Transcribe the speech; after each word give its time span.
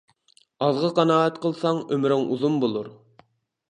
ئازغا 0.67 0.89
قانائەت 1.01 1.39
قىلساڭ 1.45 1.85
ئۆمرۈڭ 1.87 2.29
ئۇزۇن 2.29 2.61
بولۇر. 2.67 2.95